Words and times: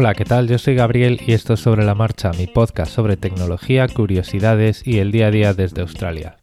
Hola, 0.00 0.14
¿qué 0.14 0.24
tal? 0.24 0.46
Yo 0.46 0.58
soy 0.58 0.76
Gabriel 0.76 1.20
y 1.26 1.32
esto 1.32 1.54
es 1.54 1.60
Sobre 1.60 1.84
la 1.84 1.96
Marcha, 1.96 2.30
mi 2.30 2.46
podcast 2.46 2.92
sobre 2.92 3.16
tecnología, 3.16 3.88
curiosidades 3.88 4.86
y 4.86 5.00
el 5.00 5.10
día 5.10 5.26
a 5.26 5.30
día 5.32 5.54
desde 5.54 5.80
Australia. 5.80 6.36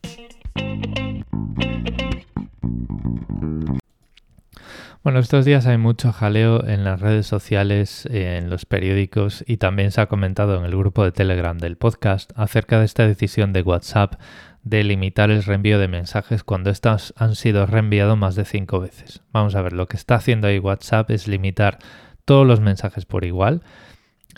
Bueno, 5.05 5.19
estos 5.19 5.45
días 5.45 5.67
hay 5.67 5.77
mucho 5.77 6.11
jaleo 6.11 6.67
en 6.67 6.83
las 6.83 6.99
redes 6.99 7.27
sociales, 7.27 8.05
en 8.11 8.49
los 8.49 8.65
periódicos 8.65 9.45
y 9.47 9.55
también 9.55 9.91
se 9.91 10.01
ha 10.01 10.07
comentado 10.07 10.59
en 10.59 10.65
el 10.65 10.75
grupo 10.75 11.05
de 11.05 11.13
Telegram 11.13 11.57
del 11.57 11.77
podcast 11.77 12.33
acerca 12.35 12.79
de 12.79 12.85
esta 12.85 13.07
decisión 13.07 13.53
de 13.53 13.61
WhatsApp 13.61 14.15
de 14.63 14.83
limitar 14.83 15.31
el 15.31 15.43
reenvío 15.43 15.79
de 15.79 15.87
mensajes 15.87 16.43
cuando 16.43 16.71
estos 16.71 17.13
han 17.15 17.35
sido 17.35 17.65
reenviados 17.65 18.17
más 18.17 18.35
de 18.35 18.43
cinco 18.43 18.81
veces. 18.81 19.21
Vamos 19.31 19.55
a 19.55 19.61
ver, 19.61 19.71
lo 19.71 19.87
que 19.87 19.95
está 19.95 20.15
haciendo 20.15 20.47
ahí 20.47 20.59
WhatsApp 20.59 21.09
es 21.11 21.29
limitar 21.29 21.79
todos 22.25 22.45
los 22.45 22.59
mensajes 22.59 23.05
por 23.05 23.23
igual, 23.23 23.61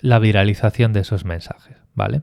la 0.02 0.20
viralización 0.20 0.94
de 0.94 1.00
esos 1.02 1.26
mensajes, 1.26 1.78
¿vale? 1.96 2.22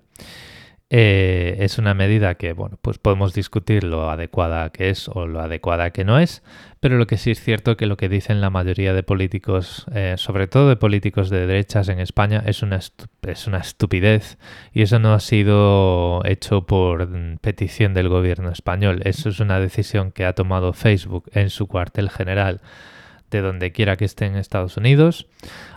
Eh, 0.91 1.57
es 1.61 1.79
una 1.79 1.95
medida 1.95 2.35
que, 2.35 2.53
bueno, 2.53 2.79
pues 2.81 2.99
podemos 2.99 3.33
discutir 3.33 3.83
lo 3.83 4.11
adecuada 4.11 4.71
que 4.71 4.91
es 4.91 5.09
o 5.09 5.27
lo 5.27 5.41
adecuada 5.41 5.91
que 5.91 6.05
no 6.05 6.21
es, 6.21 6.43
pero 6.79 6.99
lo 6.99 7.07
que 7.07 7.17
sí 7.17 7.31
es 7.31 7.43
cierto 7.43 7.77
que 7.77 7.87
lo 7.87 7.97
que 7.97 8.09
dicen 8.09 8.41
la 8.41 8.51
mayoría 8.51 8.93
de 8.93 9.03
políticos, 9.03 9.87
eh, 9.93 10.15
sobre 10.19 10.47
todo 10.47 10.69
de 10.69 10.77
políticos 10.77 11.31
de 11.31 11.47
derechas 11.47 11.89
en 11.89 11.99
España, 11.99 12.45
es 12.47 12.63
una, 12.63 12.79
es 13.23 13.47
una 13.47 13.59
estupidez 13.59 14.39
y 14.73 14.83
eso 14.83 14.99
no 14.99 15.15
ha 15.15 15.21
sido 15.21 16.23
hecho 16.27 16.67
por 16.67 17.09
petición 17.41 17.95
del 17.95 18.09
gobierno 18.11 18.51
español, 18.51 19.01
eso 19.05 19.31
es 19.31 19.41
una 19.41 19.59
decisión 19.59 20.13
que 20.13 20.27
ha 20.27 20.35
tomado 20.35 20.75
Facebook 20.75 21.31
en 21.33 21.49
su 21.51 21.67
cuartel 21.67 22.11
general 22.11 22.61
de 23.35 23.43
donde 23.43 23.73
quiera 23.73 23.97
que 23.97 24.05
esté 24.05 24.27
en 24.27 24.37
Estados 24.37 24.77
Unidos 24.77 25.27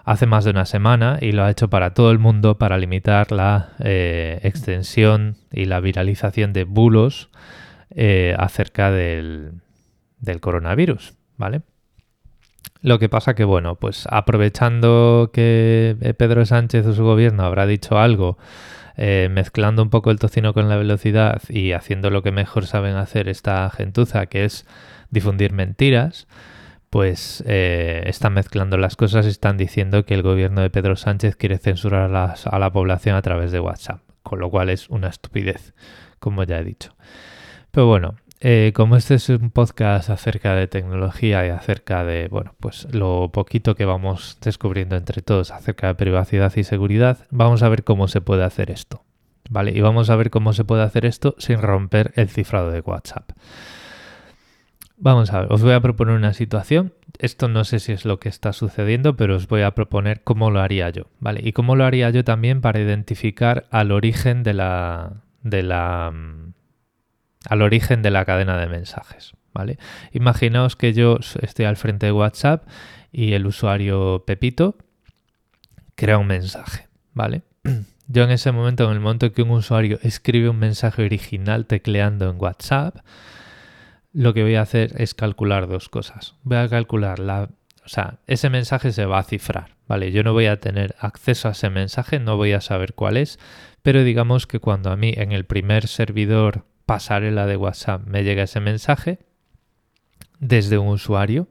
hace 0.05 0.25
más 0.25 0.45
de 0.45 0.52
una 0.52 0.66
semana 0.66 1.17
y 1.19 1.31
lo 1.31 1.44
ha 1.44 1.50
hecho 1.50 1.69
para 1.69 1.94
todo 1.94 2.11
el 2.11 2.19
mundo 2.19 2.58
para 2.58 2.77
limitar 2.77 3.31
la 3.31 3.69
eh, 3.80 4.39
extensión 4.44 5.38
y 5.52 5.66
la 5.66 5.80
viralización 5.80 6.53
de 6.53 6.64
bulos 6.64 7.30
eh, 7.89 8.36
acerca 8.38 8.91
del, 8.91 9.53
del 10.19 10.39
coronavirus, 10.39 11.16
¿vale? 11.36 11.61
Lo 12.81 12.99
que 12.99 13.09
pasa 13.09 13.33
que, 13.33 13.44
bueno, 13.44 13.75
pues 13.75 14.08
aprovechando 14.09 15.31
que 15.33 15.97
eh, 15.99 16.14
Pedro 16.14 16.45
Sánchez 16.45 16.86
o 16.86 16.94
su 16.94 17.03
gobierno 17.03 17.44
habrá 17.44 17.66
dicho 17.66 17.97
algo, 17.97 18.38
mezclando 18.97 19.83
un 19.83 19.92
poco 19.92 20.09
el 20.09 20.17
tocino 20.17 20.55
con 20.55 20.69
la 20.69 20.75
velocidad 20.75 21.39
y 21.49 21.73
haciendo 21.73 22.09
lo 22.09 22.23
que 22.23 22.31
mejor 22.31 22.66
saben 22.66 22.95
hacer 22.95 23.30
esta 23.30 23.69
gentuza, 23.69 24.25
que 24.25 24.44
es 24.44 24.66
difundir 25.11 25.53
mentiras, 25.53 26.27
pues 26.98 27.44
eh, 27.45 28.02
están 28.08 28.34
mezclando 28.34 28.76
las 28.76 28.95
cosas 28.95 29.28
están 29.28 29.56
diciendo 29.56 30.03
que 30.03 30.16
el 30.16 30.23
gobierno 30.23 30.62
de 30.62 30.72
Pedro 30.72 30.95
Sánchez 30.95 31.36
quiere 31.36 31.59
censurar 31.59 32.12
a 32.12 32.58
la, 32.58 32.72
población 32.72 33.16
a 33.16 33.22
través 33.22 33.52
de 33.52 33.59
WhatsApp, 33.59 34.02
con 34.23 34.39
lo 34.39 34.50
cual 34.50 34.72
es 34.72 34.89
una 34.89 35.08
estupidez, 35.08 35.76
como 36.17 36.42
ya 36.42 36.58
he 36.58 36.64
dicho. 36.64 36.95
Pero 37.70 37.86
bueno, 37.86 38.16
eh, 38.39 38.72
como 38.73 38.95
este 38.95 39.14
es 39.14 39.30
un 39.30 39.52
podcast 39.52 40.09
acerca 40.09 40.56
de 40.56 40.66
tecnología 40.66 41.45
y 41.45 41.50
acerca 41.50 42.04
de, 42.04 42.30
bueno, 42.30 42.56
pues 42.59 42.88
lo 42.92 43.30
poquito 43.32 43.76
que 43.76 43.86
vamos 43.86 44.39
descubriendo 44.42 44.95
entre 44.95 45.22
todos 45.22 45.52
acerca 45.52 45.86
de 45.86 45.94
privacidad 45.94 46.52
y 46.56 46.64
seguridad, 46.64 47.28
vamos 47.30 47.61
a 47.61 47.70
ver 47.70 47.84
cómo 47.84 48.08
se 48.08 48.22
puede 48.22 48.44
hacer 48.44 48.72
esto. 48.72 49.04
¿Vale? 49.52 49.70
Y 49.72 49.82
vamos 49.82 50.09
a 50.09 50.16
ver 50.16 50.32
cómo 50.32 50.52
se 50.52 50.64
puede 50.64 50.82
hacer 50.82 51.06
esto 51.06 51.36
sin 51.38 51.61
romper 51.61 52.11
el 52.16 52.28
cifrado 52.30 52.72
de 52.72 52.80
WhatsApp. 52.80 53.30
Vamos 55.00 55.31
a 55.31 55.42
ver, 55.42 55.53
os 55.53 55.62
voy 55.62 55.73
a 55.73 55.80
proponer 55.80 56.16
una 56.16 56.34
situación. 56.34 56.94
Esto 57.20 57.48
no 57.48 57.64
sé 57.66 57.80
si 57.80 57.92
es 57.92 58.03
lo 58.03 58.20
que 58.20 58.30
está 58.30 58.52
sucediendo, 58.52 59.16
pero 59.16 59.36
os 59.36 59.48
voy 59.48 59.62
a 59.62 59.76
proponer 59.76 60.23
cómo 60.23 60.50
lo 60.50 60.59
haría 60.59 60.89
yo, 60.89 61.04
¿vale? 61.20 61.42
Y 61.44 61.54
cómo 61.54 61.76
lo 61.76 61.86
haría 61.86 62.09
yo 62.09 62.23
también 62.23 62.62
para 62.62 62.80
identificar 62.80 63.67
al 63.70 63.92
origen 63.92 64.42
de 64.42 64.54
la 64.55 65.23
de 65.44 65.61
la 65.61 66.11
mm, 66.11 66.54
al 67.48 67.61
origen 67.61 68.02
de 68.02 68.10
la 68.10 68.26
cadena 68.26 68.58
de 68.58 68.67
mensajes, 68.67 69.33
¿vale? 69.54 69.77
Imaginaos 70.14 70.76
que 70.76 70.94
yo 70.94 71.20
estoy 71.42 71.66
al 71.66 71.77
frente 71.77 72.08
de 72.08 72.11
WhatsApp 72.11 72.67
y 73.11 73.33
el 73.33 73.45
usuario 73.45 74.23
Pepito 74.26 74.77
crea 75.95 76.17
un 76.17 76.27
mensaje, 76.27 76.88
¿vale? 77.14 77.44
Yo 78.10 78.23
en 78.23 78.32
ese 78.32 78.54
momento, 78.54 78.86
en 78.86 78.92
el 78.92 79.02
momento 79.02 79.33
que 79.33 79.42
un 79.42 79.50
usuario 79.52 80.00
escribe 80.02 80.48
un 80.48 80.60
mensaje 80.60 81.04
original 81.04 81.66
tecleando 81.66 82.30
en 82.30 82.39
WhatsApp, 82.39 83.00
lo 84.17 84.33
que 84.33 84.42
voy 84.42 84.55
a 84.55 84.64
hacer 84.64 85.00
es 85.00 85.14
calcular 85.14 85.67
dos 85.67 85.89
cosas. 85.89 86.33
Voy 86.42 86.58
a 86.58 86.67
calcular 86.67 87.20
la... 87.20 87.52
O 87.86 87.88
sea, 87.88 88.17
ese 88.26 88.50
mensaje 88.50 88.92
se 88.92 89.05
va 89.05 89.20
a 89.20 89.23
cifrar, 89.23 89.76
¿vale? 89.88 90.11
Yo 90.11 90.23
no 90.23 90.33
voy 90.33 90.48
a 90.48 90.60
tener 90.60 90.95
acceso 91.00 91.48
a 91.48 91.52
ese 91.52 91.70
mensaje, 91.70 92.20
no 92.20 92.36
voy 92.36 92.54
a 92.54 92.61
saber 92.61 92.95
cuál 92.95 93.16
es, 93.16 93.38
pero 93.83 94.04
digamos 94.04 94.48
que 94.48 94.60
cuando 94.60 94.89
a 94.89 94.98
mí 94.98 95.14
en 95.16 95.33
el 95.33 95.45
primer 95.45 95.86
servidor 95.88 96.66
pasarela 96.88 97.45
de 97.45 97.58
WhatsApp 97.58 98.08
me 98.08 98.23
llega 98.23 98.42
ese 98.42 98.60
mensaje 98.60 99.20
desde 100.39 100.80
un 100.80 100.88
usuario, 100.88 101.48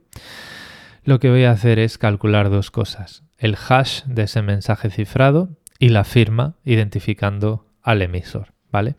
lo 1.05 1.21
que 1.21 1.31
voy 1.31 1.45
a 1.45 1.53
hacer 1.53 1.79
es 1.79 1.99
calcular 1.99 2.51
dos 2.51 2.73
cosas. 2.73 3.23
El 3.39 3.57
hash 3.57 4.03
de 4.07 4.25
ese 4.25 4.43
mensaje 4.43 4.91
cifrado 4.91 5.51
y 5.79 5.91
la 5.91 6.03
firma 6.03 6.57
identificando 6.65 7.65
al 7.81 8.03
emisor, 8.03 8.55
¿vale? 8.73 8.97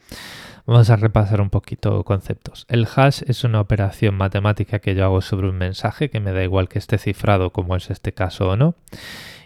Vamos 0.67 0.89
a 0.89 0.97
repasar 0.97 1.39
un 1.39 1.49
poquito 1.49 2.03
conceptos. 2.03 2.65
El 2.67 2.89
hash 2.93 3.21
es 3.25 3.45
una 3.45 3.61
operación 3.61 4.15
matemática 4.15 4.79
que 4.79 4.95
yo 4.95 5.05
hago 5.05 5.21
sobre 5.21 5.47
un 5.47 5.57
mensaje, 5.57 6.09
que 6.09 6.19
me 6.19 6.33
da 6.33 6.43
igual 6.43 6.67
que 6.67 6.77
esté 6.77 6.97
cifrado 6.97 7.53
como 7.53 7.77
es 7.77 7.89
este 7.89 8.11
caso 8.11 8.49
o 8.49 8.57
no, 8.57 8.75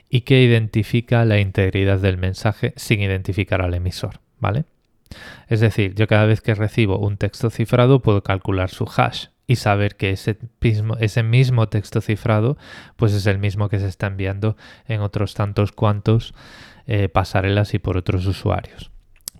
y 0.09 0.21
que 0.21 0.41
identifica 0.41 1.23
la 1.25 1.39
integridad 1.39 1.99
del 1.99 2.17
mensaje 2.17 2.73
sin 2.75 3.01
identificar 3.01 3.61
al 3.61 3.75
emisor, 3.75 4.19
¿vale? 4.39 4.65
Es 5.47 5.59
decir, 5.59 5.93
yo 5.93 6.07
cada 6.07 6.25
vez 6.25 6.41
que 6.41 6.55
recibo 6.55 6.97
un 6.97 7.17
texto 7.17 7.51
cifrado 7.51 8.01
puedo 8.01 8.23
calcular 8.23 8.71
su 8.71 8.85
hash 8.85 9.27
y 9.45 9.57
saber 9.57 9.97
que 9.97 10.09
ese 10.09 11.23
mismo, 11.23 11.69
texto 11.69 12.01
cifrado 12.01 12.57
pues 12.95 13.13
es 13.13 13.27
el 13.27 13.37
mismo 13.37 13.69
que 13.69 13.77
se 13.77 13.87
está 13.87 14.07
enviando 14.07 14.57
en 14.87 15.01
otros 15.01 15.35
tantos 15.35 15.71
cuantos 15.71 16.33
eh, 16.87 17.09
pasarelas 17.09 17.75
y 17.75 17.79
por 17.79 17.95
otros 17.95 18.25
usuarios. 18.25 18.90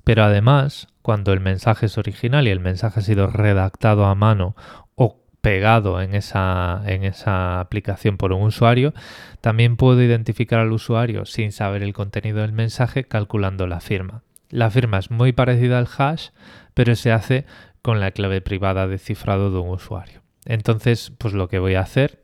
Pero 0.04 0.24
además, 0.24 0.88
cuando 1.02 1.34
el 1.34 1.40
mensaje 1.40 1.86
es 1.88 1.98
original 1.98 2.48
y 2.48 2.52
el 2.52 2.60
mensaje 2.60 3.00
ha 3.00 3.04
sido 3.04 3.28
redactado 3.28 4.06
a 4.06 4.16
mano 4.16 4.56
o 4.96 5.20
pegado 5.42 6.02
en 6.02 6.16
esa, 6.16 6.82
en 6.86 7.04
esa 7.04 7.60
aplicación 7.60 8.18
por 8.18 8.34
un 8.34 8.44
usuario, 8.44 8.94
también 9.42 9.78
puedo 9.78 10.02
identificar 10.02 10.60
al 10.60 10.72
usuario 10.72 11.26
sin 11.26 11.52
saber 11.52 11.84
el 11.84 11.94
contenido 11.94 12.42
del 12.42 12.54
mensaje 12.54 13.04
calculando 13.04 13.68
la 13.68 13.80
firma. 13.80 14.24
La 14.50 14.70
firma 14.70 15.00
es 15.00 15.12
muy 15.12 15.32
parecida 15.32 15.80
al 15.80 15.88
hash, 15.98 16.30
pero 16.74 16.96
se 16.96 17.12
hace 17.12 17.46
con 17.82 18.00
la 18.00 18.12
clave 18.12 18.42
privada 18.42 18.88
de 18.88 18.98
cifrado 18.98 19.52
de 19.52 19.60
un 19.60 19.70
usuario. 19.70 20.22
Entonces, 20.46 21.12
pues 21.18 21.34
lo 21.34 21.48
que 21.48 21.60
voy 21.60 21.76
a 21.76 21.82
hacer, 21.82 22.24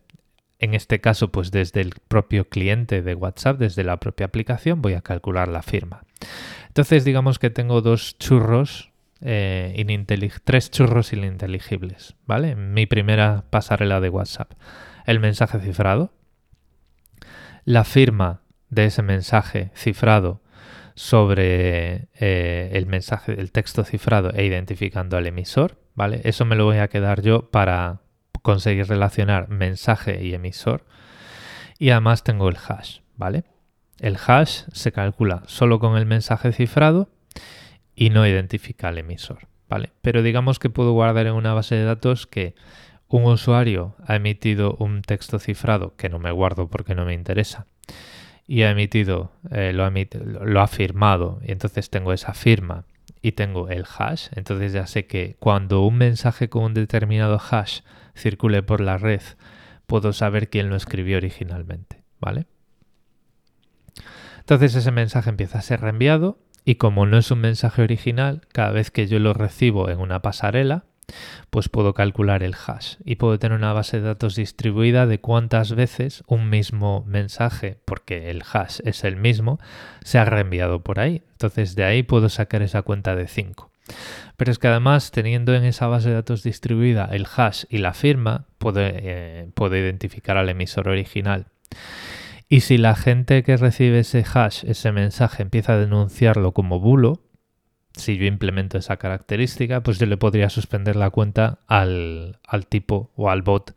en 0.59 0.73
este 0.73 1.00
caso, 1.00 1.31
pues 1.31 1.51
desde 1.51 1.81
el 1.81 1.94
propio 2.07 2.50
cliente 2.50 3.01
de 3.01 3.16
WhatsApp, 3.16 3.59
desde 3.59 3.84
la 3.84 3.97
propia 3.97 4.25
aplicación, 4.25 4.81
voy 4.81 4.94
a 4.94 5.01
calcular 5.01 5.47
la 5.47 5.62
firma. 5.62 6.03
Entonces 6.68 7.06
digamos 7.06 7.38
que 7.40 7.50
tengo 7.50 7.81
dos 7.81 8.18
churros, 8.18 8.91
eh, 9.22 9.85
tres 10.44 10.72
churros 10.72 11.13
ininteligibles, 11.13 12.16
¿vale? 12.25 12.56
Mi 12.56 12.85
primera 12.85 13.46
pasarela 13.50 14.00
de 14.00 14.09
WhatsApp. 14.09 14.53
El 15.06 15.19
mensaje 15.19 15.59
cifrado, 15.59 16.12
la 17.63 17.84
firma 17.84 18.41
de 18.69 18.85
ese 18.85 19.01
mensaje 19.01 19.72
cifrado 19.75 20.41
sobre 20.96 22.07
eh, 22.19 22.72
el 22.73 22.88
mensaje, 22.88 23.40
el 23.40 23.51
texto 23.51 23.84
cifrado 23.84 24.31
e 24.34 24.46
identificando 24.46 25.17
al 25.17 25.28
emisor, 25.28 25.78
¿vale? 25.94 26.22
Eso 26.23 26.44
me 26.46 26.56
lo 26.56 26.66
voy 26.66 26.78
a 26.78 26.88
quedar 26.88 27.22
yo 27.22 27.51
para 27.51 28.01
conseguir 28.47 28.88
relacionar 28.88 29.50
mensaje 29.50 30.23
y 30.23 30.34
emisor. 30.34 30.85
Y 31.79 31.90
además 31.90 32.23
tengo 32.23 32.47
el 32.47 32.55
hash, 32.55 32.99
¿vale? 33.17 33.44
El 33.99 34.16
hash 34.26 34.61
se 34.72 34.94
calcula 34.94 35.44
solo 35.47 35.79
con 35.79 35.97
el 35.97 36.05
mensaje 36.05 36.53
cifrado 36.53 37.09
y 37.94 38.09
no 38.09 38.26
identifica 38.26 38.88
al 38.88 38.99
emisor, 38.99 39.49
¿vale? 39.67 39.91
Pero 40.02 40.23
digamos 40.23 40.59
que 40.59 40.70
puedo 40.70 40.94
guardar 40.94 41.28
en 41.28 41.34
una 41.34 41.53
base 41.53 41.76
de 41.76 41.84
datos 41.84 42.26
que 42.26 42.55
un 43.09 43.26
usuario 43.26 43.97
ha 44.05 44.16
emitido 44.16 44.78
un 44.79 45.02
texto 45.02 45.40
cifrado 45.40 45.97
que 45.97 46.08
no 46.08 46.17
me 46.17 46.32
guardo 46.32 46.70
porque 46.70 46.96
no 46.96 47.03
me 47.03 47.14
interesa 47.14 47.67
y 48.47 48.61
ha 48.61 48.72
emitido, 48.72 49.34
eh, 49.52 49.73
lo, 49.73 49.84
ha 49.84 49.91
lo 49.91 50.61
ha 50.61 50.67
firmado 50.67 51.41
y 51.43 51.52
entonces 51.52 51.90
tengo 51.90 52.14
esa 52.14 52.34
firma 52.34 52.85
y 53.28 53.34
tengo 53.34 53.68
el 53.68 53.84
hash, 53.84 54.29
entonces 54.38 54.72
ya 54.72 54.88
sé 54.88 55.06
que 55.06 55.35
cuando 55.40 55.82
un 55.82 55.97
mensaje 55.97 56.47
con 56.47 56.64
un 56.64 56.74
determinado 56.74 57.41
hash 57.52 57.82
circule 58.16 58.64
por 58.64 58.79
la 58.79 58.97
red, 58.97 59.22
puedo 59.85 60.14
saber 60.14 60.50
quién 60.50 60.70
lo 60.70 60.78
escribió 60.78 61.18
originalmente, 61.18 62.06
¿vale? 62.22 62.47
Entonces 64.40 64.76
ese 64.76 64.91
mensaje 64.91 65.29
empieza 65.29 65.58
a 65.58 65.62
ser 65.62 65.82
reenviado 65.82 66.40
y 66.64 66.76
como 66.76 67.06
no 67.06 67.18
es 67.18 67.29
un 67.29 67.41
mensaje 67.41 67.82
original, 67.82 68.47
cada 68.53 68.72
vez 68.72 68.91
que 68.91 69.08
yo 69.08 69.20
lo 69.20 69.34
recibo 69.34 69.90
en 69.90 70.00
una 70.00 70.22
pasarela, 70.22 70.85
pues 71.49 71.69
puedo 71.69 71.93
calcular 71.93 72.43
el 72.43 72.53
hash 72.53 72.95
y 73.05 73.15
puedo 73.15 73.39
tener 73.39 73.57
una 73.57 73.73
base 73.73 73.99
de 73.99 74.07
datos 74.07 74.35
distribuida 74.35 75.05
de 75.05 75.19
cuántas 75.19 75.73
veces 75.73 76.23
un 76.27 76.49
mismo 76.49 77.03
mensaje, 77.07 77.77
porque 77.85 78.29
el 78.29 78.43
hash 78.51 78.79
es 78.83 79.03
el 79.03 79.15
mismo, 79.15 79.59
se 80.03 80.17
ha 80.17 80.25
reenviado 80.25 80.83
por 80.83 80.99
ahí. 80.99 81.23
Entonces 81.31 81.75
de 81.75 81.83
ahí 81.83 82.03
puedo 82.03 82.29
sacar 82.29 82.61
esa 82.61 82.81
cuenta 82.81 83.15
de 83.15 83.27
5. 83.27 83.71
Pero 84.35 84.51
es 84.51 84.59
que 84.59 84.67
además, 84.67 85.11
teniendo 85.11 85.55
en 85.55 85.63
esa 85.63 85.87
base 85.87 86.09
de 86.09 86.15
datos 86.15 86.43
distribuida 86.43 87.05
el 87.11 87.25
hash 87.25 87.63
y 87.69 87.77
la 87.77 87.93
firma, 87.93 88.45
puedo, 88.57 88.81
eh, 88.81 89.49
identificar 89.71 90.37
al 90.37 90.49
emisor 90.49 90.89
original. 90.89 91.47
Y 92.49 92.61
si 92.61 92.77
la 92.77 92.95
gente 92.95 93.43
que 93.43 93.57
recibe 93.57 93.99
ese 93.99 94.23
hash, 94.33 94.63
ese 94.65 94.91
mensaje, 94.91 95.43
empieza 95.43 95.73
a 95.73 95.77
denunciarlo 95.77 96.53
como 96.53 96.79
bulo, 96.79 97.21
si 97.97 98.17
yo 98.17 98.26
implemento 98.26 98.78
esa 98.78 98.97
característica, 98.97 99.82
pues 99.82 99.99
yo 99.99 100.05
le 100.05 100.17
podría 100.17 100.49
suspender 100.49 100.96
la 100.96 101.09
cuenta 101.09 101.59
al, 101.67 102.40
al 102.47 102.67
tipo 102.67 103.11
o 103.16 103.29
al 103.29 103.41
bot 103.41 103.76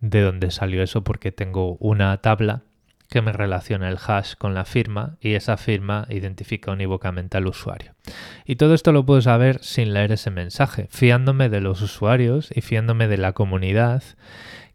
de 0.00 0.20
donde 0.20 0.50
salió 0.50 0.82
eso 0.82 1.02
porque 1.02 1.32
tengo 1.32 1.76
una 1.80 2.16
tabla 2.18 2.62
que 3.08 3.22
me 3.22 3.32
relaciona 3.32 3.88
el 3.88 3.98
hash 4.04 4.34
con 4.34 4.54
la 4.54 4.64
firma 4.64 5.16
y 5.20 5.34
esa 5.34 5.56
firma 5.56 6.06
identifica 6.10 6.72
unívocamente 6.72 7.36
al 7.36 7.46
usuario. 7.46 7.94
Y 8.44 8.56
todo 8.56 8.74
esto 8.74 8.92
lo 8.92 9.06
puedo 9.06 9.20
saber 9.20 9.62
sin 9.62 9.94
leer 9.94 10.12
ese 10.12 10.30
mensaje, 10.30 10.88
fiándome 10.90 11.48
de 11.48 11.60
los 11.60 11.80
usuarios 11.80 12.50
y 12.54 12.60
fiándome 12.60 13.08
de 13.08 13.18
la 13.18 13.32
comunidad 13.32 14.02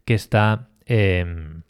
que 0.04 0.14
está, 0.14 0.68
em, 0.86 1.62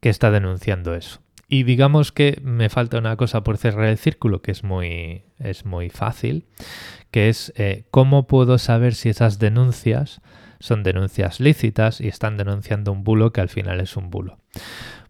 que 0.00 0.08
está 0.08 0.30
denunciando 0.30 0.94
eso. 0.94 1.20
Y 1.48 1.62
digamos 1.62 2.10
que 2.10 2.40
me 2.42 2.68
falta 2.68 2.98
una 2.98 3.16
cosa 3.16 3.42
por 3.42 3.56
cerrar 3.56 3.86
el 3.86 3.98
círculo 3.98 4.42
que 4.42 4.50
es 4.50 4.64
muy, 4.64 5.24
es 5.38 5.64
muy 5.64 5.90
fácil, 5.90 6.46
que 7.10 7.28
es 7.28 7.52
eh, 7.56 7.84
cómo 7.90 8.26
puedo 8.26 8.58
saber 8.58 8.94
si 8.94 9.08
esas 9.08 9.38
denuncias 9.38 10.20
son 10.58 10.82
denuncias 10.82 11.38
lícitas 11.38 12.00
y 12.00 12.08
están 12.08 12.36
denunciando 12.36 12.90
un 12.90 13.04
bulo 13.04 13.32
que 13.32 13.40
al 13.40 13.48
final 13.48 13.80
es 13.80 13.96
un 13.96 14.10
bulo. 14.10 14.38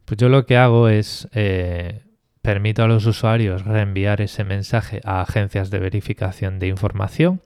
Pues 0.04 0.18
yo 0.18 0.28
lo 0.28 0.44
que 0.44 0.56
hago 0.56 0.88
es 0.88 1.28
eh, 1.32 2.02
permito 2.42 2.82
a 2.82 2.88
los 2.88 3.06
usuarios 3.06 3.64
reenviar 3.64 4.20
ese 4.20 4.44
mensaje 4.44 5.00
a 5.04 5.22
agencias 5.22 5.70
de 5.70 5.78
verificación 5.78 6.58
de 6.58 6.68
información. 6.68 7.40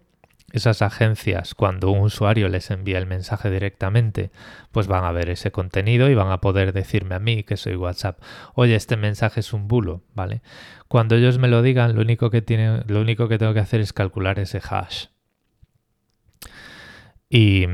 Esas 0.52 0.82
agencias, 0.82 1.54
cuando 1.54 1.90
un 1.90 2.00
usuario 2.00 2.48
les 2.48 2.70
envía 2.70 2.98
el 2.98 3.06
mensaje 3.06 3.50
directamente, 3.50 4.30
pues 4.72 4.88
van 4.88 5.04
a 5.04 5.12
ver 5.12 5.30
ese 5.30 5.52
contenido 5.52 6.10
y 6.10 6.14
van 6.14 6.32
a 6.32 6.40
poder 6.40 6.72
decirme 6.72 7.14
a 7.14 7.20
mí, 7.20 7.44
que 7.44 7.56
soy 7.56 7.76
WhatsApp, 7.76 8.20
oye, 8.54 8.74
este 8.74 8.96
mensaje 8.96 9.40
es 9.40 9.52
un 9.52 9.68
bulo, 9.68 10.02
¿vale? 10.14 10.42
Cuando 10.88 11.14
ellos 11.14 11.38
me 11.38 11.48
lo 11.48 11.62
digan, 11.62 11.94
lo 11.94 12.02
único 12.02 12.30
que, 12.30 12.42
tiene, 12.42 12.82
lo 12.88 13.00
único 13.00 13.28
que 13.28 13.38
tengo 13.38 13.54
que 13.54 13.60
hacer 13.60 13.80
es 13.80 13.92
calcular 13.92 14.38
ese 14.40 14.60
hash. 14.68 15.06
Y, 17.28 17.66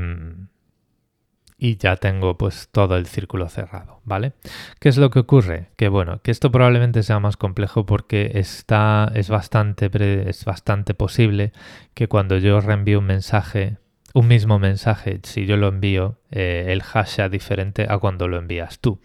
y 1.57 1.77
ya 1.77 1.95
tengo 1.95 2.37
pues 2.37 2.69
todo 2.71 2.95
el 2.97 3.07
círculo 3.07 3.49
cerrado, 3.49 4.01
¿vale? 4.03 4.33
¿Qué 4.79 4.89
es 4.89 4.97
lo 4.97 5.09
que 5.09 5.19
ocurre? 5.19 5.69
Que 5.75 5.89
bueno, 5.89 6.21
que 6.21 6.31
esto 6.31 6.51
probablemente 6.51 7.01
sea 7.03 7.19
más 7.19 7.35
complejo 7.35 7.85
porque 7.85 8.31
está, 8.35 9.11
es, 9.15 9.29
bastante, 9.29 9.89
es 10.29 10.45
bastante 10.45 10.93
posible 10.93 11.51
que 11.95 12.07
cuando 12.07 12.37
yo 12.37 12.61
reenvío 12.61 12.99
un 12.99 13.05
mensaje, 13.05 13.77
un 14.17 14.27
mismo 14.27 14.57
mensaje, 14.57 15.19
si 15.21 15.45
yo 15.45 15.57
lo 15.57 15.67
envío, 15.67 16.17
eh, 16.31 16.65
el 16.69 16.81
hash 16.81 17.09
sea 17.09 17.29
diferente 17.29 17.85
a 17.87 17.99
cuando 17.99 18.27
lo 18.27 18.39
envías 18.39 18.79
tú. 18.79 18.99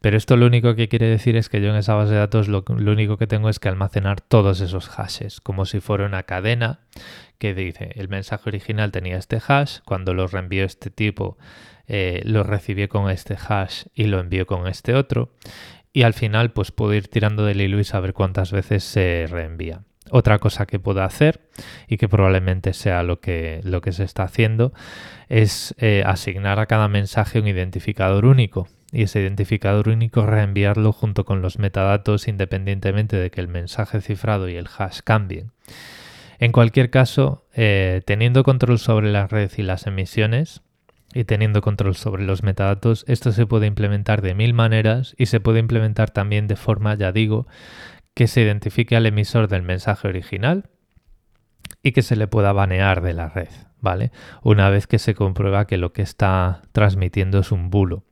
Pero 0.00 0.16
esto 0.16 0.36
lo 0.36 0.46
único 0.46 0.76
que 0.76 0.88
quiere 0.88 1.08
decir 1.08 1.34
es 1.34 1.48
que 1.48 1.60
yo 1.60 1.70
en 1.70 1.74
esa 1.74 1.94
base 1.94 2.12
de 2.12 2.20
datos 2.20 2.46
lo, 2.46 2.62
único 2.68 3.16
que 3.16 3.26
tengo 3.26 3.48
es 3.48 3.58
que 3.58 3.68
almacenar 3.68 4.20
todos 4.20 4.60
esos 4.60 4.88
hashes, 4.88 5.40
como 5.40 5.64
si 5.64 5.80
fuera 5.80 6.06
una 6.06 6.22
cadena 6.22 6.78
que 7.38 7.52
dice 7.52 7.90
el 7.96 8.08
mensaje 8.08 8.48
original 8.48 8.92
tenía 8.92 9.16
este 9.16 9.40
hash, 9.44 9.80
cuando 9.84 10.14
lo 10.14 10.28
reenvío 10.28 10.64
este 10.64 10.88
tipo 10.88 11.36
eh, 11.88 12.22
lo 12.24 12.44
recibí 12.44 12.86
con 12.86 13.10
este 13.10 13.36
hash 13.36 13.86
y 13.92 14.04
lo 14.04 14.20
envío 14.20 14.46
con 14.46 14.68
este 14.68 14.94
otro 14.94 15.32
y 15.92 16.02
al 16.04 16.14
final 16.14 16.52
pues 16.52 16.70
puedo 16.70 16.94
ir 16.94 17.08
tirando 17.08 17.44
del 17.44 17.60
hilo 17.60 17.80
y 17.80 17.84
saber 17.84 18.12
cuántas 18.12 18.52
veces 18.52 18.84
se 18.84 19.26
reenvía. 19.28 19.82
Otra 20.10 20.38
cosa 20.38 20.66
que 20.66 20.78
puedo 20.78 21.02
hacer 21.02 21.40
y 21.88 21.96
que 21.96 22.08
probablemente 22.08 22.74
sea 22.74 23.02
lo 23.02 23.20
que, 23.20 23.60
lo 23.64 23.80
que 23.80 23.92
se 23.92 24.04
está 24.04 24.24
haciendo 24.24 24.72
es 25.28 25.74
eh, 25.78 26.02
asignar 26.04 26.60
a 26.60 26.66
cada 26.66 26.88
mensaje 26.88 27.40
un 27.40 27.48
identificador 27.48 28.26
único 28.26 28.68
y 28.92 29.02
ese 29.02 29.20
identificador 29.20 29.88
único 29.88 30.24
reenviarlo 30.24 30.92
junto 30.92 31.24
con 31.24 31.42
los 31.42 31.58
metadatos 31.58 32.28
independientemente 32.28 33.16
de 33.16 33.30
que 33.30 33.40
el 33.40 33.48
mensaje 33.48 34.00
cifrado 34.00 34.48
y 34.48 34.56
el 34.56 34.68
hash 34.78 35.00
cambien. 35.02 35.50
En 36.38 36.52
cualquier 36.52 36.90
caso, 36.90 37.46
eh, 37.54 38.02
teniendo 38.04 38.44
control 38.44 38.78
sobre 38.78 39.10
la 39.10 39.26
red 39.26 39.50
y 39.56 39.62
las 39.62 39.86
emisiones 39.86 40.62
y 41.12 41.24
teniendo 41.24 41.60
control 41.60 41.94
sobre 41.94 42.24
los 42.24 42.42
metadatos, 42.42 43.04
esto 43.08 43.32
se 43.32 43.46
puede 43.46 43.66
implementar 43.66 44.20
de 44.20 44.34
mil 44.34 44.52
maneras 44.52 45.14
y 45.16 45.26
se 45.26 45.40
puede 45.40 45.60
implementar 45.60 46.10
también 46.10 46.46
de 46.46 46.56
forma, 46.56 46.94
ya 46.96 47.12
digo, 47.12 47.46
que 48.14 48.26
se 48.26 48.42
identifique 48.42 48.96
al 48.96 49.06
emisor 49.06 49.48
del 49.48 49.62
mensaje 49.62 50.08
original 50.08 50.70
y 51.82 51.92
que 51.92 52.02
se 52.02 52.16
le 52.16 52.26
pueda 52.26 52.52
banear 52.52 53.02
de 53.02 53.12
la 53.12 53.28
red, 53.28 53.48
¿vale? 53.80 54.12
Una 54.42 54.70
vez 54.70 54.86
que 54.86 54.98
se 54.98 55.14
comprueba 55.14 55.66
que 55.66 55.76
lo 55.76 55.92
que 55.92 56.02
está 56.02 56.62
transmitiendo 56.72 57.40
es 57.40 57.52
un 57.52 57.70
bulo. 57.70 58.04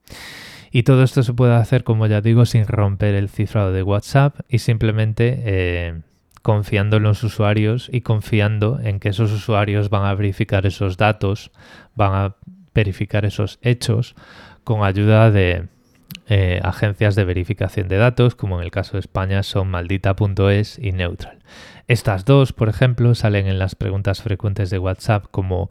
Y 0.70 0.84
todo 0.84 1.02
esto 1.02 1.22
se 1.22 1.34
puede 1.34 1.54
hacer, 1.54 1.84
como 1.84 2.06
ya 2.06 2.20
digo, 2.20 2.46
sin 2.46 2.66
romper 2.66 3.14
el 3.14 3.28
cifrado 3.28 3.72
de 3.72 3.82
WhatsApp 3.82 4.40
y 4.48 4.58
simplemente 4.58 5.42
eh, 5.44 6.00
confiando 6.40 6.96
en 6.96 7.04
los 7.04 7.22
usuarios 7.22 7.88
y 7.92 8.00
confiando 8.00 8.80
en 8.82 8.98
que 8.98 9.10
esos 9.10 9.30
usuarios 9.32 9.90
van 9.90 10.04
a 10.06 10.14
verificar 10.14 10.66
esos 10.66 10.96
datos, 10.96 11.52
van 11.94 12.14
a 12.14 12.36
verificar 12.74 13.24
esos 13.24 13.58
hechos 13.62 14.14
con 14.64 14.82
ayuda 14.82 15.30
de 15.30 15.68
eh, 16.26 16.60
agencias 16.62 17.14
de 17.14 17.24
verificación 17.24 17.88
de 17.88 17.96
datos, 17.96 18.34
como 18.34 18.58
en 18.58 18.64
el 18.64 18.70
caso 18.70 18.92
de 18.92 19.00
España 19.00 19.42
son 19.42 19.68
maldita.es 19.68 20.78
y 20.78 20.92
Neutral. 20.92 21.38
Estas 21.88 22.24
dos, 22.24 22.52
por 22.52 22.68
ejemplo, 22.68 23.14
salen 23.14 23.46
en 23.46 23.58
las 23.58 23.74
preguntas 23.74 24.22
frecuentes 24.22 24.70
de 24.70 24.78
WhatsApp 24.78 25.26
como, 25.30 25.70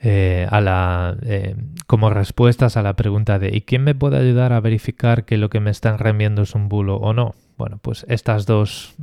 eh, 0.00 0.46
a 0.50 0.60
la, 0.60 1.16
eh, 1.22 1.56
como 1.86 2.10
respuestas 2.10 2.76
a 2.76 2.82
la 2.82 2.94
pregunta 2.94 3.38
de 3.38 3.54
¿y 3.54 3.62
quién 3.62 3.84
me 3.84 3.94
puede 3.94 4.18
ayudar 4.18 4.52
a 4.52 4.60
verificar 4.60 5.24
que 5.24 5.38
lo 5.38 5.50
que 5.50 5.60
me 5.60 5.70
están 5.70 5.98
reenviando 5.98 6.42
es 6.42 6.54
un 6.54 6.68
bulo 6.68 6.96
o 6.96 7.12
no? 7.12 7.34
Bueno, 7.58 7.78
pues 7.82 8.06
estas 8.08 8.46
dos 8.46 8.94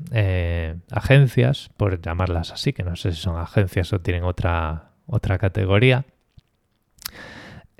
agencias, 0.91 1.69
por 1.77 2.01
llamarlas 2.01 2.51
así, 2.51 2.73
que 2.73 2.83
no 2.83 2.95
sé 2.95 3.11
si 3.11 3.21
son 3.21 3.37
agencias 3.37 3.93
o 3.93 3.99
tienen 3.99 4.23
otra, 4.23 4.91
otra 5.05 5.37
categoría, 5.37 6.05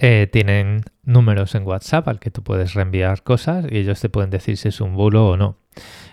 eh, 0.02 0.30
tienen 0.32 0.86
números 1.04 1.56
en 1.56 1.68
WhatsApp 1.68 2.08
al 2.08 2.22
que 2.22 2.32
tú 2.32 2.42
puedes 2.42 2.74
reenviar 2.74 3.22
cosas 3.22 3.66
y 3.70 3.80
ellos 3.80 4.00
te 4.00 4.08
pueden 4.08 4.30
decir 4.30 4.56
si 4.56 4.70
es 4.70 4.80
un 4.80 4.96
bulo 4.96 5.28
o 5.28 5.36
no. 5.36 5.58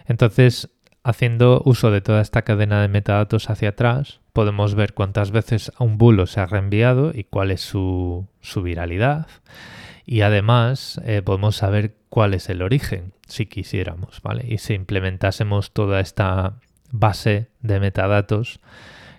Entonces, 0.07 0.71
haciendo 1.05 1.62
uso 1.64 1.93
de 1.93 2.00
toda 2.00 2.21
esta 2.21 2.43
cadena 2.43 2.83
de 2.83 2.88
metadatos 2.88 3.49
hacia 3.49 3.69
atrás, 3.69 4.19
podemos 4.33 4.75
ver 4.75 4.93
cuántas 4.93 5.31
veces 5.31 5.71
un 5.78 5.99
bulo 5.99 6.26
se 6.26 6.40
ha 6.40 6.47
reenviado 6.47 7.12
y 7.14 7.23
cuál 7.23 7.52
es 7.52 7.61
su, 7.61 8.26
viralidad. 8.57 9.28
Y 10.05 10.23
además 10.23 11.00
eh, 11.05 11.23
podemos 11.23 11.55
saber 11.55 11.95
cuál 12.09 12.35
es 12.35 12.49
el 12.49 12.62
origen, 12.62 13.12
si 13.28 13.47
quisiéramos, 13.47 14.21
¿vale? 14.21 14.45
Y 14.49 14.59
si 14.59 14.75
implementásemos 14.75 15.73
toda 15.73 16.00
esta 16.00 16.59
base 16.90 17.50
de 17.61 17.78
metadatos 17.78 18.59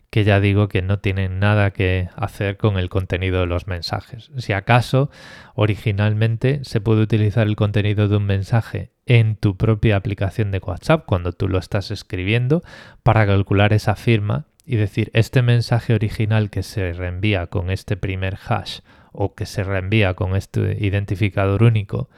que 0.09 0.23
ya 0.23 0.39
digo 0.39 0.69
que 0.69 0.81
no 0.81 0.99
tienen 0.99 1.39
nada 1.39 1.71
que 1.71 2.09
hacer 2.15 2.57
con 2.57 2.77
el 2.77 2.89
contenido 2.89 3.41
de 3.41 3.45
los 3.45 3.67
mensajes. 3.67 4.31
Si 4.37 4.53
acaso, 4.53 5.09
originalmente 5.55 6.61
se 6.63 6.81
puede 6.81 7.01
utilizar 7.01 7.47
el 7.47 7.55
contenido 7.55 8.07
de 8.07 8.17
un 8.17 8.25
mensaje 8.25 8.91
en 9.05 9.35
tu 9.35 9.57
propia 9.57 9.95
aplicación 9.95 10.51
de 10.51 10.59
WhatsApp 10.59 11.05
cuando 11.05 11.33
tú 11.33 11.47
lo 11.47 11.57
estás 11.57 11.91
escribiendo 11.91 12.63
para 13.03 13.25
calcular 13.25 13.73
esa 13.73 13.95
firma 13.95 14.45
y 14.65 14.75
decir 14.75 15.11
este 15.13 15.41
mensaje 15.41 15.93
original 15.93 16.49
que 16.49 16.63
se 16.63 16.93
reenvía 16.93 17.47
con 17.47 17.69
este 17.69 17.97
primer 17.97 18.37
hash 18.47 18.79
o 19.11 19.33
que 19.33 19.45
se 19.45 19.63
reenvía 19.63 20.13
con 20.13 20.35
este 20.35 20.77
identificador 20.79 21.63
único 21.63 22.09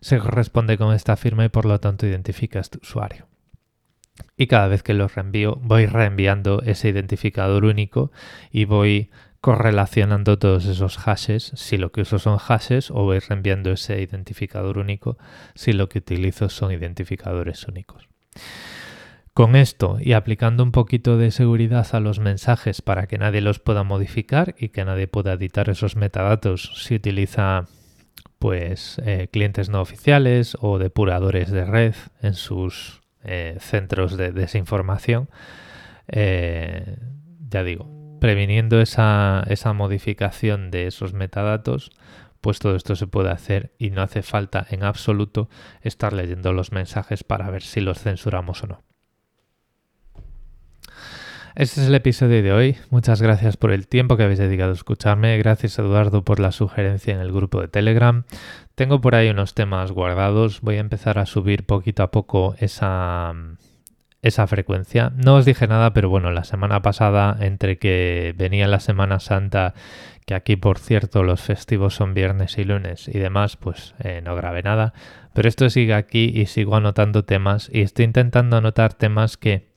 se 0.00 0.18
corresponde 0.18 0.78
con 0.78 0.94
esta 0.94 1.16
firma 1.16 1.44
y 1.44 1.48
por 1.48 1.66
lo 1.66 1.78
tanto 1.80 2.06
identifica 2.06 2.58
a 2.58 2.62
este 2.62 2.78
usuario. 2.78 3.29
Y 4.36 4.46
cada 4.46 4.68
vez 4.68 4.82
que 4.82 4.94
lo 4.94 5.08
reenvío 5.08 5.56
voy 5.62 5.86
reenviando 5.86 6.62
ese 6.62 6.88
identificador 6.88 7.64
único 7.64 8.10
y 8.50 8.64
voy 8.64 9.10
correlacionando 9.40 10.38
todos 10.38 10.66
esos 10.66 10.98
hashes 10.98 11.52
si 11.54 11.78
lo 11.78 11.92
que 11.92 12.02
uso 12.02 12.18
son 12.18 12.38
hashes 12.38 12.90
o 12.90 13.04
voy 13.04 13.18
reenviando 13.20 13.72
ese 13.72 14.00
identificador 14.00 14.78
único 14.78 15.16
si 15.54 15.72
lo 15.72 15.88
que 15.88 15.98
utilizo 15.98 16.48
son 16.48 16.72
identificadores 16.72 17.66
únicos. 17.66 18.08
Con 19.32 19.56
esto 19.56 19.96
y 20.00 20.12
aplicando 20.12 20.62
un 20.62 20.72
poquito 20.72 21.16
de 21.16 21.30
seguridad 21.30 21.86
a 21.92 22.00
los 22.00 22.18
mensajes 22.18 22.82
para 22.82 23.06
que 23.06 23.16
nadie 23.16 23.40
los 23.40 23.58
pueda 23.58 23.84
modificar 23.84 24.54
y 24.58 24.68
que 24.68 24.84
nadie 24.84 25.06
pueda 25.06 25.32
editar 25.32 25.70
esos 25.70 25.96
metadatos 25.96 26.72
si 26.84 26.96
utiliza 26.96 27.66
pues 28.38 29.00
eh, 29.04 29.28
clientes 29.30 29.68
no 29.68 29.80
oficiales 29.80 30.56
o 30.60 30.78
depuradores 30.78 31.50
de 31.50 31.64
red 31.64 31.94
en 32.22 32.34
sus 32.34 32.99
eh, 33.24 33.56
centros 33.60 34.16
de 34.16 34.32
desinformación, 34.32 35.28
eh, 36.08 36.96
ya 37.48 37.62
digo, 37.62 38.18
previniendo 38.20 38.80
esa, 38.80 39.44
esa 39.48 39.72
modificación 39.72 40.70
de 40.70 40.86
esos 40.86 41.12
metadatos, 41.12 41.90
pues 42.40 42.58
todo 42.58 42.76
esto 42.76 42.96
se 42.96 43.06
puede 43.06 43.30
hacer 43.30 43.72
y 43.78 43.90
no 43.90 44.02
hace 44.02 44.22
falta 44.22 44.66
en 44.70 44.82
absoluto 44.82 45.48
estar 45.82 46.12
leyendo 46.12 46.52
los 46.52 46.72
mensajes 46.72 47.24
para 47.24 47.50
ver 47.50 47.62
si 47.62 47.80
los 47.80 48.00
censuramos 48.00 48.62
o 48.64 48.66
no. 48.66 48.89
Este 51.56 51.80
es 51.80 51.88
el 51.88 51.94
episodio 51.96 52.42
de 52.44 52.52
hoy. 52.52 52.76
Muchas 52.90 53.20
gracias 53.20 53.56
por 53.56 53.72
el 53.72 53.88
tiempo 53.88 54.16
que 54.16 54.22
habéis 54.22 54.38
dedicado 54.38 54.70
a 54.70 54.74
escucharme. 54.74 55.36
Gracias 55.38 55.78
Eduardo 55.80 56.24
por 56.24 56.38
la 56.38 56.52
sugerencia 56.52 57.12
en 57.12 57.20
el 57.20 57.32
grupo 57.32 57.60
de 57.60 57.66
Telegram. 57.66 58.22
Tengo 58.76 59.00
por 59.00 59.16
ahí 59.16 59.28
unos 59.30 59.54
temas 59.54 59.90
guardados. 59.90 60.60
Voy 60.60 60.76
a 60.76 60.80
empezar 60.80 61.18
a 61.18 61.26
subir 61.26 61.66
poquito 61.66 62.04
a 62.04 62.12
poco 62.12 62.54
esa, 62.60 63.34
esa 64.22 64.46
frecuencia. 64.46 65.12
No 65.16 65.34
os 65.34 65.44
dije 65.44 65.66
nada, 65.66 65.92
pero 65.92 66.08
bueno, 66.08 66.30
la 66.30 66.44
semana 66.44 66.82
pasada, 66.82 67.36
entre 67.40 67.78
que 67.78 68.32
venía 68.38 68.68
la 68.68 68.78
Semana 68.78 69.18
Santa, 69.18 69.74
que 70.26 70.34
aquí 70.34 70.54
por 70.54 70.78
cierto 70.78 71.24
los 71.24 71.40
festivos 71.40 71.96
son 71.96 72.14
viernes 72.14 72.58
y 72.58 72.64
lunes 72.64 73.08
y 73.08 73.18
demás, 73.18 73.56
pues 73.56 73.96
eh, 73.98 74.20
no 74.22 74.36
grabé 74.36 74.62
nada. 74.62 74.94
Pero 75.34 75.48
esto 75.48 75.68
sigue 75.68 75.94
aquí 75.94 76.30
y 76.32 76.46
sigo 76.46 76.76
anotando 76.76 77.24
temas 77.24 77.68
y 77.72 77.80
estoy 77.80 78.04
intentando 78.04 78.56
anotar 78.56 78.94
temas 78.94 79.36
que 79.36 79.69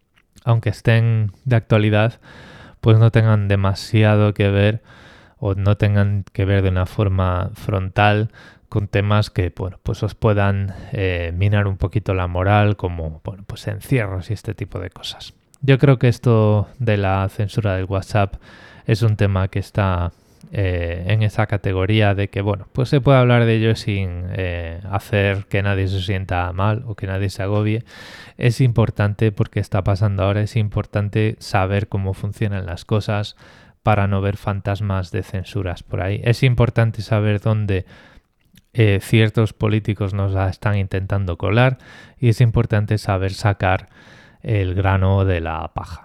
aunque 0.44 0.70
estén 0.70 1.32
de 1.46 1.56
actualidad, 1.56 2.20
pues 2.82 2.98
no 2.98 3.12
tengan 3.12 3.48
demasiado 3.48 4.34
que 4.34 4.50
ver 4.50 4.82
o 5.40 5.56
no 5.56 5.78
tengan 5.78 6.26
que 6.32 6.46
ver 6.46 6.62
de 6.62 6.70
una 6.70 6.86
forma 6.86 7.52
frontal 7.54 8.30
con 8.70 8.88
temas 8.88 9.30
que 9.30 9.54
bueno, 9.56 9.78
pues 9.84 10.02
os 10.02 10.16
puedan 10.16 10.74
eh, 10.94 11.32
minar 11.36 11.68
un 11.68 11.78
poquito 11.78 12.14
la 12.14 12.28
moral, 12.28 12.76
como 12.76 13.22
bueno, 13.24 13.44
pues 13.46 13.68
encierros 13.68 14.32
y 14.32 14.34
este 14.34 14.54
tipo 14.54 14.80
de 14.80 14.90
cosas. 14.90 15.34
Yo 15.62 15.78
creo 15.78 16.00
que 16.00 16.08
esto 16.08 16.68
de 16.80 16.98
la 16.98 17.30
censura 17.30 17.76
del 17.76 17.86
WhatsApp 17.86 18.36
es 18.86 19.02
un 19.02 19.16
tema 19.16 19.48
que 19.48 19.60
está 19.60 20.12
eh, 20.52 21.06
en 21.08 21.24
esa 21.24 21.48
categoría 21.48 22.14
de 22.14 22.30
que, 22.30 22.42
bueno, 22.42 22.68
pues 22.74 22.90
se 22.90 23.02
puede 23.02 23.18
hablar 23.18 23.46
de 23.46 23.56
ello 23.56 23.76
sin 23.76 24.26
eh, 24.32 24.82
hacer 24.90 25.46
que 25.46 25.64
nadie 25.64 25.88
se 25.88 26.02
sienta 26.02 26.52
mal 26.54 26.84
o 26.86 26.96
que 26.96 27.08
nadie 27.08 27.30
se 27.30 27.44
agobie. 27.44 27.84
Es 28.38 28.62
importante 28.62 29.32
porque 29.32 29.60
está 29.60 29.84
pasando 29.84 30.24
ahora, 30.24 30.42
es 30.42 30.56
importante 30.56 31.36
saber 31.40 31.88
cómo 31.88 32.14
funcionan 32.14 32.66
las 32.66 32.86
cosas 32.86 33.36
para 33.84 34.08
no 34.08 34.22
ver 34.22 34.38
fantasmas 34.38 35.12
de 35.12 35.24
censuras 35.24 35.84
por 35.84 36.02
ahí. 36.02 36.22
Es 36.24 36.44
importante 36.44 37.02
saber 37.02 37.42
dónde 37.42 37.86
eh, 38.74 39.00
ciertos 39.02 39.54
políticos 39.54 40.14
nos 40.14 40.36
están 40.50 40.78
intentando 40.78 41.38
colar 41.38 41.78
y 42.18 42.30
es 42.30 42.42
importante 42.42 42.98
saber 42.98 43.34
sacar 43.34 43.90
el 44.42 44.74
grano 44.74 45.26
de 45.26 45.42
la 45.42 45.72
paja 45.74 46.03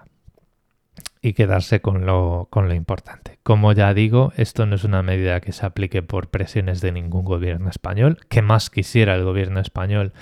y 1.21 1.33
quedarse 1.33 1.81
con 1.81 2.05
lo, 2.05 2.47
con 2.49 2.67
lo 2.67 2.73
importante. 2.73 3.39
Como 3.43 3.73
ya 3.73 3.93
digo, 3.93 4.31
esto 4.37 4.65
no 4.65 4.75
es 4.75 4.83
una 4.83 5.03
medida 5.03 5.41
que 5.41 5.51
se 5.51 5.65
aplique 5.65 6.01
por 6.01 6.29
presiones 6.29 6.81
de 6.81 6.91
ningún 6.91 7.25
gobierno 7.25 7.69
español, 7.69 8.19
que 8.29 8.41
más 8.41 8.69
quisiera 8.69 9.15
el 9.15 9.23
gobierno 9.23 9.59
español 9.59 10.13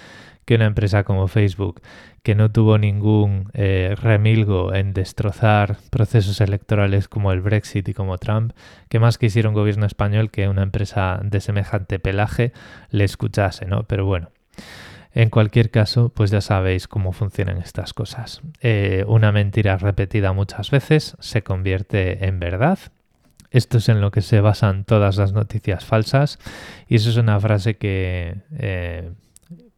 que 0.47 0.55
una 0.55 0.65
empresa 0.65 1.03
como 1.03 1.27
Facebook, 1.27 1.81
que 2.23 2.33
no 2.33 2.49
tuvo 2.49 2.77
ningún 2.77 3.51
eh, 3.53 3.95
remilgo 4.01 4.73
en 4.73 4.93
destrozar 4.93 5.77
procesos 5.89 6.39
electorales 6.39 7.09
como 7.09 7.33
el 7.33 7.41
Brexit 7.41 7.89
y 7.89 7.93
como 7.93 8.17
Trump, 8.17 8.53
que 8.87 9.01
más 9.01 9.17
quisiera 9.17 9.49
un 9.49 9.55
gobierno 9.55 9.85
español 9.85 10.31
que 10.31 10.47
una 10.47 10.63
empresa 10.63 11.19
de 11.21 11.41
semejante 11.41 11.99
pelaje 11.99 12.53
le 12.91 13.03
escuchase, 13.03 13.65
¿no? 13.65 13.83
Pero 13.83 14.05
bueno. 14.05 14.29
En 15.17 15.31
cualquier 15.31 15.71
caso, 15.71 16.09
pues 16.09 16.29
ya 16.29 16.41
sabéis 16.41 16.87
cómo 16.87 17.11
funcionan 17.11 17.57
estas 17.57 17.95
cosas. 17.95 18.43
Eh, 18.61 19.03
una 19.07 19.31
mentira 19.31 19.75
repetida 19.75 20.31
muchas 20.31 20.69
veces 20.69 21.17
se 21.19 21.41
convierte 21.41 22.27
en 22.27 22.39
verdad. 22.39 22.77
Esto 23.49 23.79
es 23.79 23.89
en 23.89 23.99
lo 23.99 24.11
que 24.11 24.21
se 24.21 24.41
basan 24.41 24.83
todas 24.83 25.17
las 25.17 25.33
noticias 25.33 25.85
falsas 25.85 26.37
y 26.87 26.97
eso 26.97 27.09
es 27.09 27.17
una 27.17 27.39
frase 27.39 27.77
que 27.77 28.41
eh, 28.59 29.09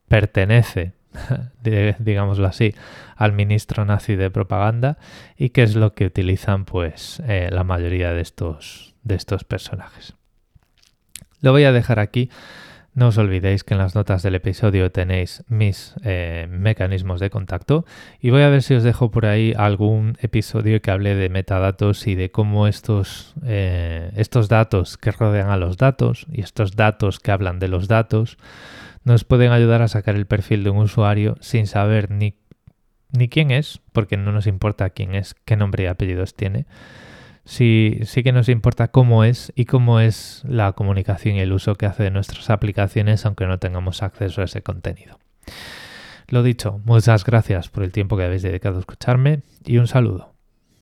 pertenece, 0.10 0.91
digámoslo 2.00 2.46
así, 2.46 2.75
al 3.15 3.31
ministro 3.31 3.86
nazi 3.86 4.17
de 4.17 4.29
propaganda 4.29 4.98
y 5.38 5.51
que 5.51 5.63
es 5.63 5.74
lo 5.74 5.93
que 5.93 6.05
utilizan 6.05 6.65
pues 6.65 7.24
eh, 7.25 7.48
la 7.50 7.63
mayoría 7.63 8.12
de 8.12 8.19
estos, 8.19 8.93
de 9.03 9.15
estos 9.15 9.46
personajes. 9.46 10.15
Lo 11.39 11.53
voy 11.53 11.63
a 11.63 11.72
dejar 11.72 12.00
aquí 12.00 12.29
no 12.93 13.08
os 13.08 13.17
olvidéis 13.17 13.63
que 13.63 13.74
en 13.74 13.79
las 13.79 13.96
notas 13.96 14.24
del 14.24 14.36
episodio 14.36 14.91
tenéis 14.91 15.43
mis 15.48 15.96
eh, 16.03 16.48
mecanismos 16.50 17.19
de 17.19 17.29
contacto 17.29 17.86
y 18.19 18.29
voy 18.29 18.41
a 18.41 18.50
ver 18.50 18.63
si 18.63 18.74
os 18.74 18.84
dejo 18.84 19.12
por 19.12 19.25
ahí 19.25 19.53
algún 19.55 20.17
episodio 20.22 20.81
que 20.81 20.91
hable 20.91 21.15
de 21.15 21.29
metadatos 21.29 22.08
y 22.08 22.15
de 22.15 22.31
cómo 22.31 22.67
estos, 22.67 23.36
eh, 23.46 24.12
estos 24.15 24.50
datos 24.50 24.98
que 24.98 25.12
rodean 25.12 25.50
a 25.50 25.58
los 25.58 25.77
datos 25.77 26.25
y 26.31 26.41
estos 26.41 26.75
datos 26.75 27.19
que 27.19 27.31
hablan 27.31 27.60
de 27.60 27.67
los 27.67 27.88
datos 27.88 28.38
nos 29.03 29.24
pueden 29.24 29.51
ayudar 29.51 29.81
a 29.81 29.88
sacar 29.88 30.15
el 30.15 30.25
perfil 30.25 30.63
de 30.63 30.72
un 30.72 30.77
usuario 30.77 31.36
sin 31.39 31.67
saber 31.67 32.12
ni, 32.12 32.36
ni 33.12 33.29
quién 33.29 33.51
es, 33.51 33.81
porque 33.93 34.17
no 34.17 34.31
nos 34.31 34.46
importa 34.46 34.89
quién 34.89 35.15
es, 35.15 35.36
qué 35.46 35.55
nombre 35.55 35.84
y 35.84 35.88
apellidos 35.88 36.36
tiene 36.36 36.65
sí, 37.50 38.00
sí 38.03 38.24
que 38.24 38.32
nos 38.32 38.48
importa 38.48 38.89
cómo 38.89 39.24
es 39.24 39.51
y 39.56 39.65
cómo 39.65 40.00
es 40.00 40.44
la 40.48 40.72
comunicación 40.74 41.36
y 41.36 41.41
el 41.41 41.51
uso 41.51 41.75
que 41.75 41.88
hace 41.88 42.03
de 42.03 42.12
nuestras 42.12 42.50
aplicaciones 42.50 43.25
aunque 43.25 43.46
no 43.46 43.60
tengamos 43.60 44.03
acceso 44.03 44.41
a 44.41 44.46
ese 44.46 44.62
contenido. 44.62 45.20
Lo 46.27 46.44
dicho, 46.44 46.79
muchas 46.86 47.25
gracias 47.25 47.70
por 47.70 47.84
el 47.84 47.91
tiempo 47.91 48.15
que 48.15 48.24
habéis 48.24 48.44
dedicado 48.44 48.77
a 48.77 48.82
escucharme 48.82 49.41
y 49.65 49.77
un 49.77 49.88
saludo. 49.88 50.38